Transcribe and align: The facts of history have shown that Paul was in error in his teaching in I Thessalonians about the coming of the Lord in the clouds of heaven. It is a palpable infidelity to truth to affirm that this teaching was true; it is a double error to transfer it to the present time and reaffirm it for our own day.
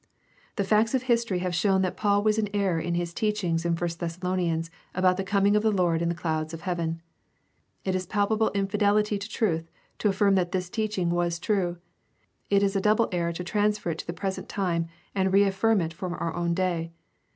The 0.55 0.63
facts 0.63 0.95
of 0.95 1.03
history 1.03 1.37
have 1.45 1.53
shown 1.53 1.83
that 1.83 1.95
Paul 1.95 2.23
was 2.23 2.39
in 2.39 2.49
error 2.55 2.79
in 2.79 2.95
his 2.95 3.13
teaching 3.13 3.59
in 3.63 3.77
I 3.79 3.85
Thessalonians 3.85 4.71
about 4.95 5.15
the 5.15 5.23
coming 5.23 5.55
of 5.55 5.61
the 5.61 5.69
Lord 5.71 6.01
in 6.01 6.09
the 6.09 6.15
clouds 6.15 6.55
of 6.55 6.61
heaven. 6.61 7.03
It 7.85 7.93
is 7.93 8.05
a 8.05 8.07
palpable 8.07 8.49
infidelity 8.55 9.19
to 9.19 9.29
truth 9.29 9.69
to 9.99 10.09
affirm 10.09 10.33
that 10.33 10.53
this 10.53 10.71
teaching 10.71 11.11
was 11.11 11.37
true; 11.37 11.77
it 12.49 12.63
is 12.63 12.75
a 12.75 12.81
double 12.81 13.09
error 13.11 13.31
to 13.31 13.43
transfer 13.43 13.91
it 13.91 13.99
to 13.99 14.07
the 14.07 14.11
present 14.11 14.49
time 14.49 14.87
and 15.13 15.31
reaffirm 15.31 15.81
it 15.81 15.93
for 15.93 16.15
our 16.15 16.33
own 16.33 16.55
day. 16.55 16.93